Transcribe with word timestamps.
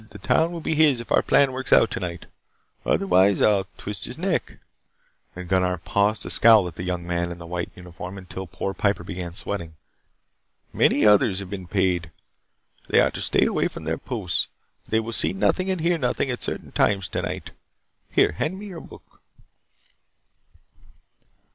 The 0.09 0.17
town 0.17 0.51
will 0.51 0.61
be 0.61 0.73
his 0.73 0.99
if 0.99 1.11
our 1.11 1.21
plan 1.21 1.51
works 1.51 1.71
out 1.71 1.91
tonight. 1.91 2.25
Otherwise, 2.87 3.39
I 3.39 3.49
will 3.57 3.67
twist 3.77 4.05
his 4.05 4.17
neck." 4.17 4.57
And 5.35 5.47
Gunnar 5.47 5.77
paused 5.77 6.23
to 6.23 6.31
scowl 6.31 6.67
at 6.67 6.73
the 6.73 6.81
young 6.81 7.05
man 7.05 7.31
in 7.31 7.37
the 7.37 7.45
white 7.45 7.69
uniform 7.75 8.17
until 8.17 8.47
poor 8.47 8.73
Piper 8.73 9.03
began 9.03 9.35
sweating. 9.35 9.75
"Many 10.73 11.05
others 11.05 11.37
have 11.37 11.51
been 11.51 11.67
paid. 11.67 12.09
They 12.87 12.99
are 12.99 13.11
to 13.11 13.21
stay 13.21 13.45
away 13.45 13.67
from 13.67 13.83
their 13.83 13.99
posts. 13.99 14.47
They 14.89 14.99
will 14.99 15.13
see 15.13 15.33
nothing 15.33 15.69
and 15.69 15.79
hear 15.79 15.99
nothing 15.99 16.31
at 16.31 16.41
certain 16.41 16.71
times 16.71 17.07
tonight. 17.07 17.51
Here, 18.09 18.31
hand 18.31 18.57
me 18.57 18.65
your 18.69 18.81
book." 18.81 19.21